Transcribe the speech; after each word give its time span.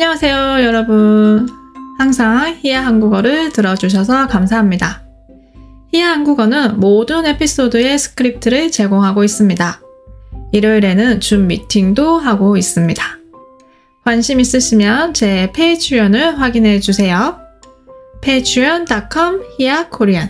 안녕하세요, 0.00 0.64
여러분. 0.64 1.48
항상 1.98 2.56
히야 2.60 2.86
한국어를 2.86 3.50
들어주셔서 3.50 4.28
감사합니다. 4.28 5.02
히야 5.92 6.10
한국어는 6.12 6.78
모든 6.78 7.26
에피소드의 7.26 7.98
스크립트를 7.98 8.70
제공하고 8.70 9.24
있습니다. 9.24 9.80
일요일에는 10.52 11.18
줌 11.18 11.48
미팅도 11.48 12.18
하고 12.18 12.56
있습니다. 12.56 13.02
관심 14.04 14.38
있으시면 14.38 15.14
제 15.14 15.50
Patreon을 15.52 16.40
확인해 16.40 16.78
주세요. 16.78 17.40
patreon.com 18.22 19.42
Hiya 19.58 19.88
Korean 19.88 20.28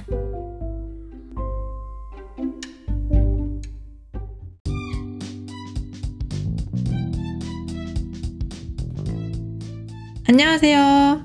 안녕하세요. 10.31 11.25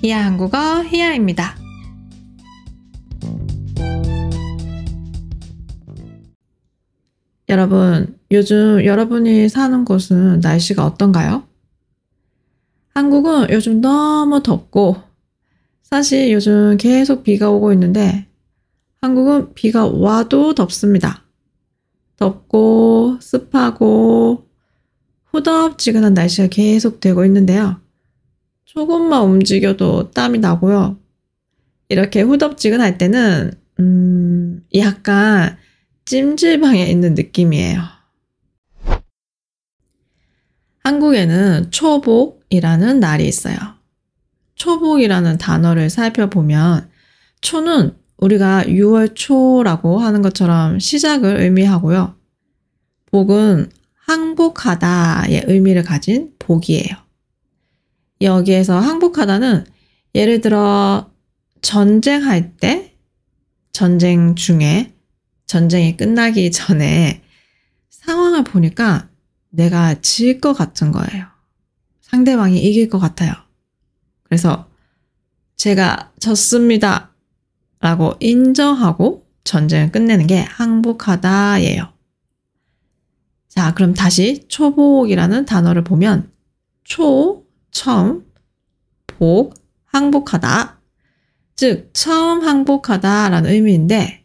히야 0.00 0.24
한국어 0.24 0.84
히야입니다. 0.84 1.56
여러분, 7.48 8.16
요즘 8.30 8.84
여러분이 8.84 9.48
사는 9.48 9.84
곳은 9.84 10.38
날씨가 10.38 10.86
어떤가요? 10.86 11.48
한국은 12.94 13.50
요즘 13.50 13.80
너무 13.80 14.40
덥고, 14.40 14.98
사실 15.82 16.30
요즘 16.30 16.76
계속 16.76 17.24
비가 17.24 17.50
오고 17.50 17.72
있는데, 17.72 18.28
한국은 19.00 19.52
비가 19.54 19.84
와도 19.84 20.54
덥습니다. 20.54 21.24
덥고, 22.14 23.16
습하고, 23.20 24.46
후덥지근한 25.32 26.14
날씨가 26.14 26.46
계속 26.46 27.00
되고 27.00 27.24
있는데요. 27.24 27.80
조금만 28.78 29.24
움직여도 29.24 30.12
땀이 30.12 30.38
나고요. 30.38 31.00
이렇게 31.88 32.20
후덥지근할 32.20 32.96
때는 32.96 33.50
음, 33.80 34.64
약간 34.76 35.56
찜질방에 36.04 36.86
있는 36.86 37.14
느낌이에요. 37.14 37.82
한국에는 40.84 41.72
초복이라는 41.72 43.00
날이 43.00 43.26
있어요. 43.26 43.56
초복이라는 44.54 45.38
단어를 45.38 45.90
살펴보면 45.90 46.88
초는 47.40 47.96
우리가 48.18 48.62
6월 48.62 49.16
초라고 49.16 49.98
하는 49.98 50.22
것처럼 50.22 50.78
시작을 50.78 51.40
의미하고요. 51.40 52.14
복은 53.06 53.72
항복하다의 54.06 55.46
의미를 55.48 55.82
가진 55.82 56.30
복이에요. 56.38 57.07
여기에서 58.20 58.78
항복하다는 58.78 59.66
예를 60.14 60.40
들어 60.40 61.10
전쟁할 61.62 62.56
때, 62.56 62.96
전쟁 63.72 64.34
중에, 64.34 64.94
전쟁이 65.46 65.96
끝나기 65.96 66.50
전에 66.50 67.22
상황을 67.90 68.44
보니까 68.44 69.08
내가 69.50 69.94
질 70.00 70.40
것 70.40 70.52
같은 70.52 70.92
거예요. 70.92 71.26
상대방이 72.00 72.58
이길 72.58 72.88
것 72.88 72.98
같아요. 72.98 73.32
그래서 74.22 74.68
제가 75.56 76.12
졌습니다. 76.20 77.14
라고 77.80 78.14
인정하고 78.18 79.26
전쟁을 79.44 79.92
끝내는 79.92 80.26
게 80.26 80.40
항복하다예요. 80.40 81.92
자, 83.48 83.74
그럼 83.74 83.94
다시 83.94 84.44
초복이라는 84.48 85.44
단어를 85.46 85.84
보면 85.84 86.32
초, 86.84 87.44
처음, 87.70 88.24
복, 89.06 89.54
항복하다. 89.84 90.80
즉, 91.56 91.90
처음 91.92 92.42
항복하다라는 92.42 93.50
의미인데, 93.50 94.24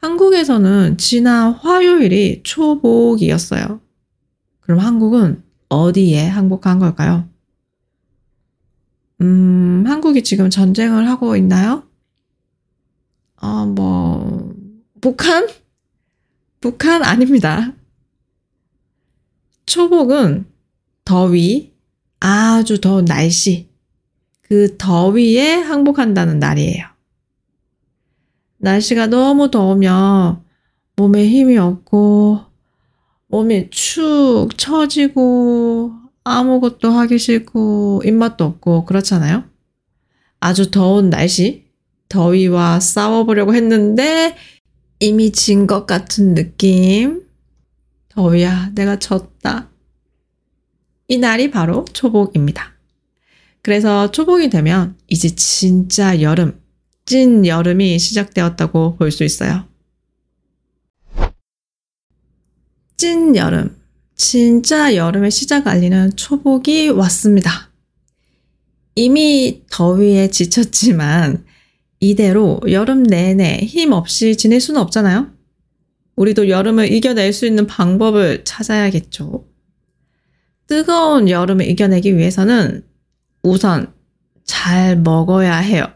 한국에서는 0.00 0.98
지난 0.98 1.52
화요일이 1.52 2.42
초복이었어요. 2.44 3.80
그럼 4.60 4.80
한국은 4.80 5.42
어디에 5.68 6.26
항복한 6.26 6.78
걸까요? 6.78 7.28
음, 9.20 9.84
한국이 9.86 10.22
지금 10.22 10.50
전쟁을 10.50 11.08
하고 11.08 11.36
있나요? 11.36 11.82
어, 13.40 13.66
뭐, 13.66 14.54
북한? 15.00 15.48
북한 16.60 17.02
아닙니다. 17.02 17.72
초복은 19.66 20.46
더위, 21.04 21.75
아주 22.20 22.80
더운 22.80 23.04
날씨, 23.04 23.68
그 24.42 24.76
더위에 24.76 25.54
항복한다는 25.54 26.38
날이에요. 26.38 26.86
날씨가 28.58 29.06
너무 29.08 29.50
더우면 29.50 30.42
몸에 30.96 31.28
힘이 31.28 31.58
없고, 31.58 32.40
몸이 33.28 33.70
축 33.70 34.48
처지고, 34.56 35.92
아무것도 36.24 36.90
하기 36.90 37.18
싫고, 37.18 38.02
입맛도 38.04 38.44
없고, 38.44 38.84
그렇잖아요? 38.86 39.44
아주 40.40 40.70
더운 40.70 41.10
날씨, 41.10 41.66
더위와 42.08 42.80
싸워보려고 42.80 43.54
했는데, 43.54 44.36
이미 45.00 45.30
진 45.32 45.66
것 45.66 45.86
같은 45.86 46.34
느낌. 46.34 47.22
더위야, 48.08 48.70
내가 48.74 48.98
졌다. 48.98 49.68
이 51.08 51.18
날이 51.18 51.50
바로 51.50 51.84
초복입니다. 51.92 52.72
그래서 53.62 54.10
초복이 54.10 54.50
되면 54.50 54.96
이제 55.08 55.28
진짜 55.34 56.20
여름, 56.20 56.60
찐 57.04 57.46
여름이 57.46 57.98
시작되었다고 57.98 58.96
볼 58.96 59.10
수 59.10 59.24
있어요. 59.24 59.64
찐 62.96 63.36
여름, 63.36 63.76
진짜 64.16 64.94
여름의 64.94 65.30
시작 65.30 65.66
알리는 65.66 66.16
초복이 66.16 66.88
왔습니다. 66.90 67.70
이미 68.94 69.62
더위에 69.70 70.30
지쳤지만 70.30 71.44
이대로 72.00 72.60
여름 72.70 73.02
내내 73.02 73.58
힘 73.58 73.92
없이 73.92 74.36
지낼 74.36 74.60
수는 74.60 74.80
없잖아요. 74.80 75.30
우리도 76.16 76.48
여름을 76.48 76.90
이겨낼 76.92 77.32
수 77.32 77.46
있는 77.46 77.66
방법을 77.66 78.44
찾아야겠죠. 78.44 79.44
뜨거운 80.66 81.28
여름을 81.28 81.68
이겨내기 81.68 82.16
위해서는 82.16 82.84
우선 83.42 83.92
잘 84.44 84.96
먹어야 84.96 85.56
해요. 85.56 85.86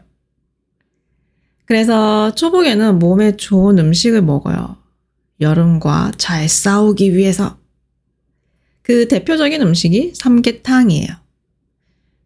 그래서 1.65 2.35
초복에는 2.35 2.99
몸에 2.99 3.37
좋은 3.37 3.79
음식을 3.79 4.21
먹어요. 4.21 4.77
여름과 5.39 6.11
잘 6.17 6.47
싸우기 6.47 7.15
위해서. 7.15 7.57
그 8.81 9.07
대표적인 9.07 9.61
음식이 9.61 10.13
삼계탕이에요. 10.15 11.07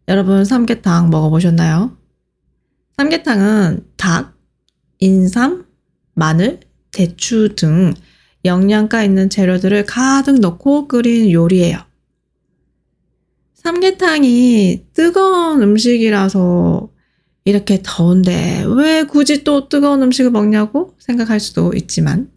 여러분 0.08 0.44
삼계탕 0.44 1.10
먹어보셨나요? 1.10 1.96
삼계탕은 2.96 3.86
닭, 3.96 4.36
인삼, 4.98 5.66
마늘, 6.14 6.60
대추 6.92 7.54
등 7.56 7.92
영양가 8.44 9.02
있는 9.04 9.28
재료들을 9.28 9.84
가득 9.84 10.40
넣고 10.40 10.88
끓인 10.88 11.30
요리예요. 11.30 11.85
삼계탕이 13.66 14.84
뜨거운 14.94 15.60
음식이라서 15.60 16.88
이렇게 17.44 17.80
더운데 17.82 18.64
왜 18.64 19.02
굳이 19.02 19.42
또 19.42 19.68
뜨거운 19.68 20.04
음식을 20.04 20.30
먹냐고 20.30 20.94
생각할 21.00 21.40
수도 21.40 21.72
있지만 21.74 22.30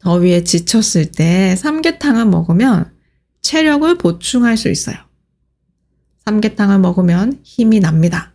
더위에 0.00 0.42
지쳤을 0.42 1.12
때 1.12 1.54
삼계탕을 1.54 2.26
먹으면 2.26 2.90
체력을 3.42 3.96
보충할 3.96 4.56
수 4.56 4.68
있어요. 4.70 4.96
삼계탕을 6.24 6.80
먹으면 6.80 7.38
힘이 7.44 7.78
납니다. 7.78 8.32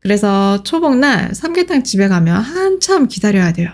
그래서 0.00 0.62
초복날 0.62 1.34
삼계탕 1.34 1.84
집에 1.84 2.08
가면 2.08 2.40
한참 2.40 3.08
기다려야 3.08 3.52
돼요. 3.52 3.70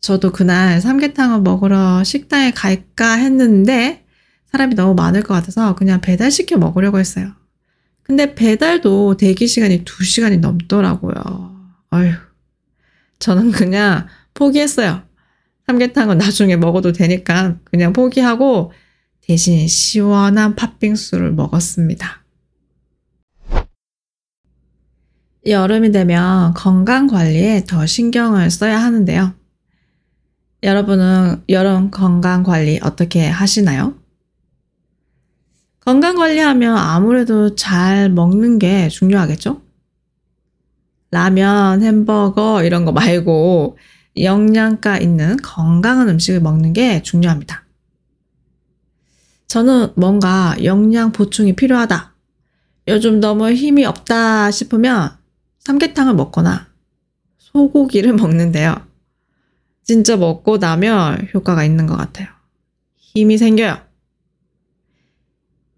저도 0.00 0.30
그날 0.30 0.80
삼계탕을 0.80 1.40
먹으러 1.40 2.04
식당에 2.04 2.52
갈까 2.52 3.14
했는데 3.14 4.05
사람이 4.52 4.74
너무 4.74 4.94
많을 4.94 5.22
것 5.22 5.34
같아서 5.34 5.74
그냥 5.74 6.00
배달시켜 6.00 6.56
먹으려고 6.58 6.98
했어요. 6.98 7.32
근데 8.02 8.34
배달도 8.34 9.16
대기 9.16 9.46
시간이 9.48 9.84
2시간이 9.84 10.38
넘더라고요. 10.38 11.56
어휴. 11.90 12.12
저는 13.18 13.50
그냥 13.50 14.06
포기했어요. 14.34 15.02
삼계탕은 15.66 16.18
나중에 16.18 16.56
먹어도 16.56 16.92
되니까 16.92 17.56
그냥 17.64 17.92
포기하고 17.92 18.72
대신 19.22 19.66
시원한 19.66 20.54
팥빙수를 20.54 21.32
먹었습니다. 21.32 22.22
여름이 25.46 25.90
되면 25.92 26.54
건강 26.54 27.06
관리에 27.06 27.64
더 27.66 27.86
신경을 27.86 28.50
써야 28.50 28.80
하는데요. 28.82 29.34
여러분은 30.62 31.42
여름 31.48 31.90
건강 31.90 32.42
관리 32.42 32.80
어떻게 32.82 33.28
하시나요? 33.28 33.94
건강 35.86 36.16
관리하면 36.16 36.76
아무래도 36.76 37.54
잘 37.54 38.10
먹는 38.10 38.58
게 38.58 38.88
중요하겠죠? 38.88 39.62
라면, 41.12 41.80
햄버거 41.80 42.64
이런 42.64 42.84
거 42.84 42.90
말고 42.90 43.78
영양가 44.18 44.98
있는 44.98 45.36
건강한 45.36 46.08
음식을 46.08 46.40
먹는 46.40 46.72
게 46.72 47.02
중요합니다. 47.02 47.64
저는 49.46 49.92
뭔가 49.94 50.56
영양 50.64 51.12
보충이 51.12 51.54
필요하다. 51.54 52.14
요즘 52.88 53.20
너무 53.20 53.52
힘이 53.52 53.84
없다 53.84 54.50
싶으면 54.50 55.12
삼계탕을 55.60 56.14
먹거나 56.14 56.66
소고기를 57.38 58.12
먹는데요. 58.18 58.74
진짜 59.84 60.16
먹고 60.16 60.58
나면 60.58 61.28
효과가 61.32 61.64
있는 61.64 61.86
것 61.86 61.96
같아요. 61.96 62.26
힘이 62.96 63.38
생겨요. 63.38 63.85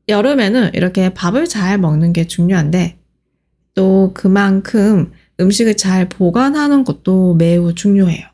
여름에는 0.09 0.71
이렇게 0.75 1.13
밥을 1.13 1.47
잘 1.47 1.79
먹는 1.79 2.13
게 2.13 2.27
중요한데 2.27 2.99
또 3.75 4.13
그만큼 4.15 5.13
음식을 5.39 5.77
잘 5.77 6.09
보관하는 6.09 6.85
것도 6.85 7.35
매우 7.35 7.75
중요해요. 7.75 8.27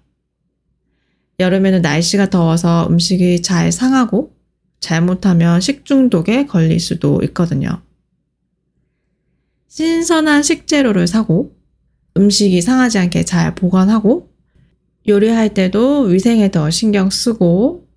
여름에는 1.40 1.82
날씨가 1.82 2.30
더워서 2.30 2.86
음식이 2.88 3.42
잘 3.42 3.72
상하고 3.72 4.34
잘못하면 4.80 5.60
식중독에 5.60 6.46
걸릴 6.46 6.78
수도 6.78 7.20
있거든요. 7.24 7.82
신선한 9.68 10.44
식재료를 10.44 11.08
사고 11.08 11.56
음식이 12.16 12.62
상하지 12.62 12.98
않게 12.98 13.24
잘 13.24 13.54
보관하고 13.56 14.30
요리할 15.08 15.52
때도 15.52 16.02
위생에 16.02 16.50
더 16.50 16.70
신경 16.70 17.10
쓰고 17.10 17.88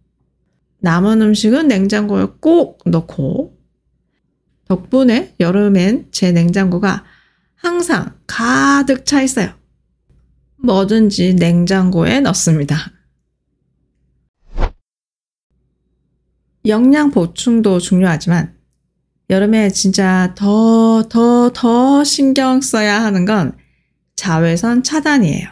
남은 0.80 1.22
음식은 1.22 1.68
냉장고에 1.68 2.26
꼭 2.40 2.80
넣고 2.86 3.57
덕분에 4.68 5.36
여름엔 5.40 6.10
제 6.12 6.32
냉장고가 6.32 7.06
항상 7.56 8.16
가득 8.28 9.06
차 9.06 9.22
있어요. 9.22 9.54
뭐든지 10.58 11.36
냉장고에 11.36 12.20
넣습니다. 12.22 12.92
영양 16.66 17.12
보충도 17.12 17.80
중요하지만 17.80 18.58
여름에 19.30 19.70
진짜 19.70 20.34
더, 20.36 21.04
더, 21.10 21.52
더 21.54 22.04
신경 22.04 22.62
써야 22.62 23.02
하는 23.02 23.26
건 23.26 23.58
자외선 24.16 24.84
차단이에요. 24.84 25.50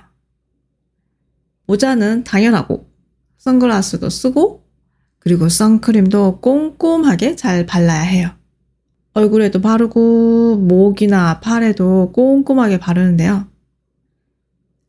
모자는 1.68 2.24
당연하고, 2.24 2.90
선글라스도 3.38 4.10
쓰고, 4.10 4.66
그리고 5.20 5.50
선크림도 5.50 6.42
꼼꼼하게 6.42 7.36
잘 7.36 7.66
발라야 7.66 8.02
해요. 8.02 8.35
얼굴에도 9.16 9.62
바르고, 9.62 10.58
목이나 10.58 11.40
팔에도 11.40 12.12
꼼꼼하게 12.12 12.80
바르는데요. 12.80 13.48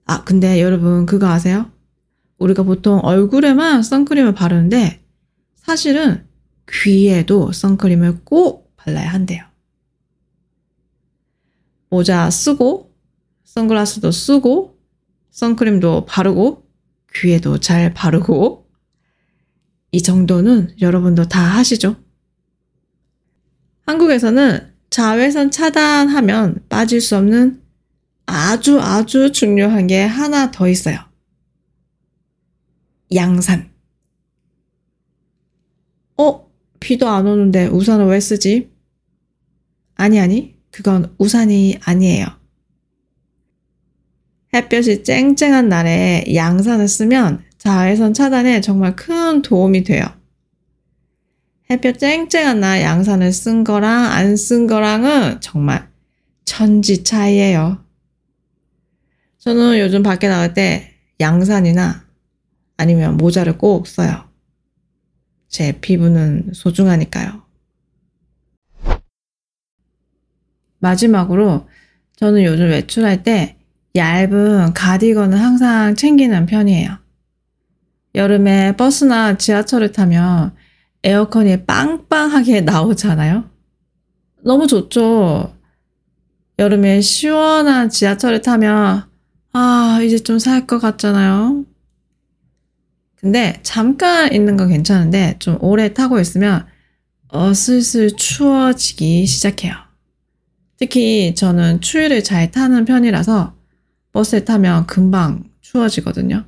아, 0.04 0.24
근데 0.24 0.60
여러분 0.60 1.06
그거 1.06 1.28
아세요? 1.28 1.70
우리가 2.38 2.64
보통 2.64 2.98
얼굴에만 3.04 3.84
선크림을 3.84 4.34
바르는데, 4.34 5.00
사실은 5.54 6.26
귀에도 6.68 7.52
선크림을 7.52 8.24
꼭 8.24 8.76
발라야 8.76 9.08
한대요. 9.08 9.44
모자 11.88 12.28
쓰고, 12.28 12.92
선글라스도 13.44 14.10
쓰고, 14.10 14.76
선크림도 15.30 16.06
바르고, 16.06 16.66
귀에도 17.14 17.60
잘 17.60 17.94
바르고, 17.94 18.68
이 19.92 20.02
정도는 20.02 20.74
여러분도 20.80 21.28
다 21.28 21.40
하시죠? 21.40 22.05
한국에서는 23.86 24.72
자외선 24.90 25.50
차단하면 25.50 26.64
빠질 26.68 27.00
수 27.00 27.16
없는 27.16 27.62
아주 28.26 28.80
아주 28.80 29.30
중요한 29.32 29.86
게 29.86 30.02
하나 30.02 30.50
더 30.50 30.68
있어요. 30.68 30.98
양산. 33.14 33.70
어? 36.18 36.50
비도 36.80 37.08
안 37.08 37.26
오는데 37.26 37.66
우산을 37.68 38.06
왜 38.06 38.20
쓰지? 38.20 38.70
아니, 39.94 40.20
아니. 40.20 40.56
그건 40.72 41.14
우산이 41.16 41.78
아니에요. 41.82 42.26
햇볕이 44.52 45.04
쨍쨍한 45.04 45.68
날에 45.68 46.24
양산을 46.34 46.88
쓰면 46.88 47.44
자외선 47.56 48.12
차단에 48.12 48.60
정말 48.60 48.94
큰 48.94 49.42
도움이 49.42 49.84
돼요. 49.84 50.04
햇볕 51.70 51.98
쨍쨍한 51.98 52.60
날 52.60 52.80
양산을 52.82 53.32
쓴 53.32 53.64
거랑 53.64 54.12
안 54.12 54.36
쓴 54.36 54.66
거랑은 54.66 55.40
정말 55.40 55.88
천지 56.44 57.02
차이예요. 57.02 57.84
저는 59.38 59.78
요즘 59.78 60.02
밖에 60.02 60.28
나갈 60.28 60.54
때 60.54 60.94
양산이나 61.20 62.04
아니면 62.76 63.16
모자를 63.16 63.58
꼭 63.58 63.86
써요. 63.86 64.28
제 65.48 65.72
피부는 65.80 66.50
소중하니까요. 66.52 67.42
마지막으로 70.78 71.68
저는 72.16 72.44
요즘 72.44 72.68
외출할 72.70 73.22
때 73.22 73.56
얇은 73.94 74.72
가디건을 74.74 75.40
항상 75.40 75.94
챙기는 75.94 76.46
편이에요. 76.46 76.98
여름에 78.14 78.76
버스나 78.76 79.36
지하철을 79.36 79.92
타면 79.92 80.54
에어컨이 81.06 81.64
빵빵하게 81.66 82.62
나오잖아요. 82.62 83.48
너무 84.42 84.66
좋죠. 84.66 85.54
여름에 86.58 87.00
시원한 87.00 87.88
지하철을 87.90 88.42
타면 88.42 89.04
아, 89.52 90.00
이제 90.02 90.18
좀 90.18 90.38
살 90.38 90.66
것 90.66 90.80
같잖아요. 90.80 91.64
근데 93.14 93.60
잠깐 93.62 94.32
있는 94.32 94.56
건 94.56 94.68
괜찮은데 94.68 95.36
좀 95.38 95.58
오래 95.60 95.94
타고 95.94 96.18
있으면 96.18 96.66
어 97.28 97.54
슬슬 97.54 98.10
추워지기 98.16 99.26
시작해요. 99.26 99.74
특히 100.76 101.34
저는 101.36 101.80
추위를 101.82 102.24
잘 102.24 102.50
타는 102.50 102.84
편이라서 102.84 103.54
버스에 104.12 104.44
타면 104.44 104.86
금방 104.86 105.44
추워지거든요. 105.60 106.44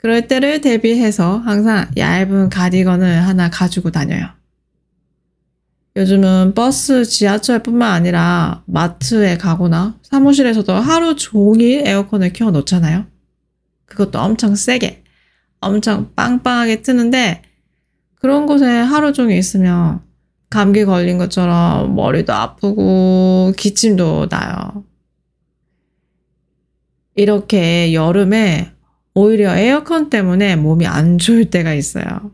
그럴 0.00 0.26
때를 0.26 0.62
대비해서 0.62 1.36
항상 1.38 1.90
얇은 1.94 2.48
가디건을 2.48 3.26
하나 3.26 3.50
가지고 3.50 3.90
다녀요. 3.90 4.28
요즘은 5.94 6.54
버스, 6.54 7.04
지하철뿐만 7.04 7.92
아니라 7.92 8.62
마트에 8.66 9.36
가거나 9.36 9.98
사무실에서도 10.02 10.72
하루 10.72 11.16
종일 11.16 11.86
에어컨을 11.86 12.32
켜 12.32 12.50
놓잖아요. 12.50 13.04
그것도 13.84 14.18
엄청 14.18 14.54
세게. 14.54 15.04
엄청 15.60 16.14
빵빵하게 16.14 16.80
트는데 16.80 17.42
그런 18.14 18.46
곳에 18.46 18.64
하루 18.66 19.12
종일 19.12 19.36
있으면 19.36 20.00
감기 20.48 20.86
걸린 20.86 21.18
것처럼 21.18 21.94
머리도 21.94 22.32
아프고 22.32 23.52
기침도 23.54 24.28
나요. 24.30 24.84
이렇게 27.14 27.92
여름에 27.92 28.72
오히려 29.14 29.56
에어컨 29.56 30.10
때문에 30.10 30.56
몸이 30.56 30.86
안 30.86 31.18
좋을 31.18 31.50
때가 31.50 31.74
있어요. 31.74 32.30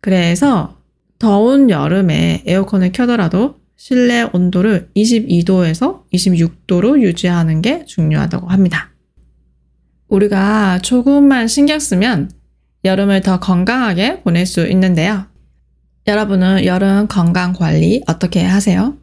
그래서 0.00 0.76
더운 1.18 1.70
여름에 1.70 2.42
에어컨을 2.46 2.92
켜더라도 2.92 3.56
실내 3.76 4.28
온도를 4.32 4.90
22도에서 4.96 6.02
26도로 6.12 7.00
유지하는 7.00 7.62
게 7.62 7.84
중요하다고 7.84 8.48
합니다. 8.48 8.90
우리가 10.08 10.80
조금만 10.80 11.46
신경 11.48 11.78
쓰면 11.78 12.30
여름을 12.84 13.20
더 13.20 13.38
건강하게 13.38 14.22
보낼 14.22 14.46
수 14.46 14.66
있는데요. 14.66 15.26
여러분은 16.06 16.64
여름 16.64 17.06
건강 17.06 17.52
관리 17.52 18.02
어떻게 18.06 18.42
하세요? 18.42 18.96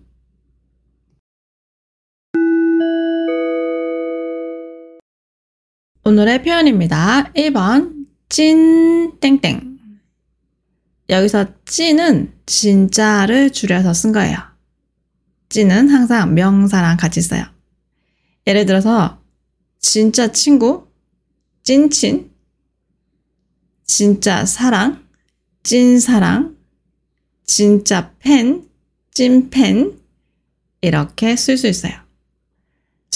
오늘의 6.07 6.43
표현입니다. 6.43 7.31
1번 7.33 8.05
찐 8.29 9.19
땡땡 9.19 9.79
여기서 11.09 11.47
찐은 11.65 12.31
진짜를 12.45 13.49
줄여서 13.49 13.91
쓴 13.95 14.11
거예요. 14.11 14.37
찐은 15.49 15.89
항상 15.89 16.35
명사랑 16.35 16.97
같이 16.97 17.23
써요. 17.23 17.43
예를 18.45 18.67
들어서 18.67 19.19
진짜 19.79 20.31
친구 20.31 20.87
찐친, 21.63 22.31
진짜 23.87 24.45
사랑, 24.45 25.03
찐사랑, 25.63 26.55
진짜 27.45 28.13
팬, 28.19 28.69
찐팬, 29.09 29.99
이렇게 30.81 31.35
쓸 31.35 31.57
수 31.57 31.65
있어요. 31.65 32.04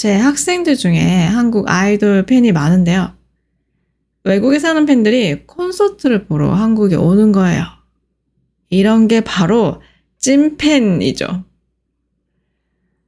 제 0.00 0.14
학생들 0.14 0.76
중에 0.76 0.98
한국 0.98 1.68
아이돌 1.68 2.24
팬이 2.24 2.52
많은데요. 2.52 3.18
외국에 4.24 4.58
사는 4.58 4.86
팬들이 4.86 5.44
콘서트를 5.46 6.24
보러 6.24 6.54
한국에 6.54 6.96
오는 6.96 7.32
거예요. 7.32 7.64
이런 8.70 9.08
게 9.08 9.20
바로 9.20 9.82
찐팬이죠. 10.16 11.44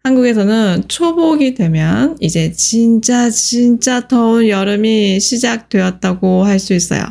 한국에서는 0.05 0.87
초복이 0.89 1.55
되면 1.55 2.19
이제 2.21 2.53
진짜 2.53 3.31
진짜 3.31 4.07
더운 4.07 4.49
여름이 4.49 5.19
시작되었다고 5.19 6.45
할 6.45 6.59
수 6.59 6.75
있어요. 6.75 7.03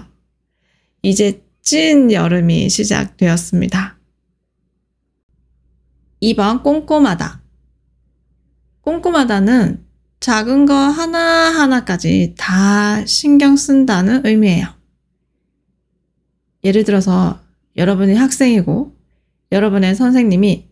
이제 1.02 1.42
찐 1.64 2.12
여름이 2.12 2.70
시작되었습니다. 2.70 3.98
2번 6.22 6.62
꼼꼼하다. 6.62 7.41
꼼꼼하다는 8.82 9.86
작은 10.20 10.66
거 10.66 10.74
하나하나까지 10.76 12.36
다 12.38 13.06
신경 13.06 13.56
쓴다는 13.56 14.26
의미예요. 14.26 14.68
예를 16.64 16.84
들어서 16.84 17.42
여러분이 17.76 18.16
학생이고 18.16 18.96
여러분의 19.52 19.96
선생님이 19.96 20.70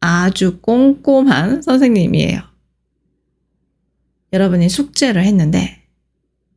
아주 0.00 0.58
꼼꼼한 0.60 1.62
선생님이에요. 1.62 2.42
여러분이 4.32 4.68
숙제를 4.68 5.24
했는데 5.24 5.86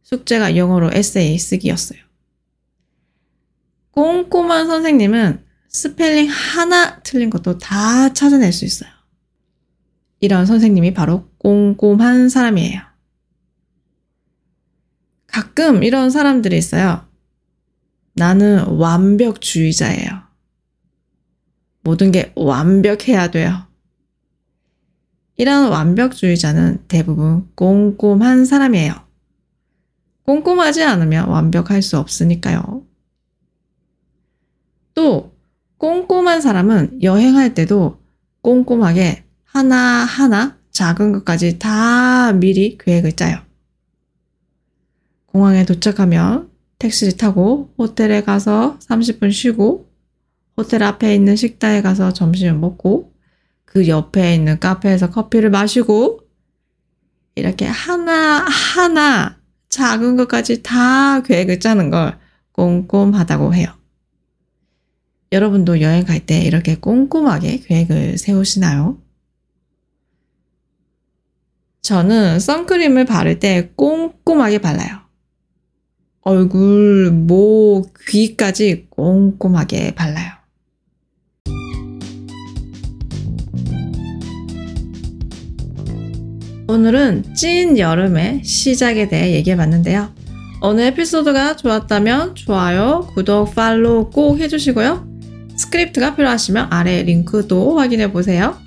숙제가 0.03 0.55
영어로 0.57 0.91
에세이 0.93 1.37
쓰기였어요. 1.37 1.99
꼼꼼한 3.91 4.67
선생님은 4.67 5.43
스펠링 5.69 6.29
하나 6.29 6.99
틀린 7.01 7.29
것도 7.29 7.57
다 7.57 8.13
찾아낼 8.13 8.51
수 8.53 8.65
있어요. 8.65 8.92
이런 10.23 10.45
선생님이 10.45 10.93
바로 10.93 11.27
꼼꼼한 11.39 12.29
사람이에요. 12.29 12.79
가끔 15.27 15.83
이런 15.83 16.09
사람들이 16.11 16.57
있어요. 16.57 17.05
나는 18.13 18.65
완벽주의자예요. 18.65 20.21
모든 21.81 22.13
게 22.13 22.31
완벽해야 22.37 23.31
돼요. 23.31 23.67
이런 25.35 25.69
완벽주의자는 25.69 26.85
대부분 26.87 27.53
꼼꼼한 27.55 28.45
사람이에요. 28.45 28.93
꼼꼼하지 30.23 30.83
않으면 30.83 31.27
완벽할 31.27 31.81
수 31.81 31.97
없으니까요. 31.99 32.85
또, 34.93 35.35
꼼꼼한 35.79 36.39
사람은 36.39 37.03
여행할 37.03 37.53
때도 37.53 38.01
꼼꼼하게 38.41 39.22
하나하나 39.53 40.57
작은 40.71 41.11
것까지 41.11 41.59
다 41.59 42.33
미리 42.33 42.75
계획을 42.79 43.11
짜요. 43.11 43.37
공항에 45.27 45.63
도착하면 45.63 46.49
택시를 46.79 47.17
타고 47.17 47.71
호텔에 47.77 48.23
가서 48.23 48.79
30분 48.79 49.31
쉬고 49.31 49.91
호텔 50.57 50.81
앞에 50.81 51.13
있는 51.13 51.35
식당에 51.35 51.83
가서 51.83 52.13
점심을 52.13 52.55
먹고 52.55 53.13
그 53.65 53.87
옆에 53.87 54.33
있는 54.33 54.59
카페에서 54.59 55.11
커피를 55.11 55.51
마시고 55.51 56.21
이렇게 57.35 57.67
하나하나 57.67 59.37
작은 59.69 60.17
것까지 60.17 60.63
다 60.63 61.21
계획을 61.21 61.59
짜는 61.59 61.91
걸 61.91 62.17
꼼꼼하다고 62.53 63.53
해요. 63.53 63.67
여러분도 65.31 65.81
여행 65.81 66.05
갈 66.05 66.25
때 66.25 66.41
이렇게 66.41 66.75
꼼꼼하게 66.75 67.59
계획을 67.59 68.17
세우시나요? 68.17 69.02
저는 71.83 72.39
선크림을 72.39 73.03
바를 73.03 73.39
때 73.39 73.69
꼼꼼하게 73.75 74.59
발라요. 74.59 75.01
얼굴, 76.21 77.11
목, 77.11 77.93
귀까지 78.07 78.87
꼼꼼하게 78.89 79.93
발라요. 79.93 80.31
오늘은 86.69 87.35
찐 87.35 87.77
여름의 87.77 88.45
시작에 88.45 89.09
대해 89.09 89.33
얘기해 89.33 89.57
봤는데요. 89.57 90.09
오늘 90.61 90.85
에피소드가 90.85 91.57
좋았다면 91.57 92.35
좋아요, 92.35 93.09
구독, 93.13 93.53
팔로우 93.53 94.09
꼭 94.09 94.39
해주시고요. 94.39 95.05
스크립트가 95.57 96.15
필요하시면 96.15 96.67
아래 96.69 97.03
링크도 97.03 97.77
확인해 97.77 98.13
보세요. 98.13 98.57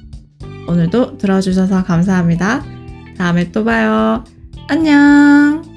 오늘도 0.68 1.16
들어주셔서 1.16 1.84
감사합니다. 1.84 2.75
다음에 3.16 3.50
또 3.50 3.64
봐요. 3.64 4.24
안녕! 4.68 5.75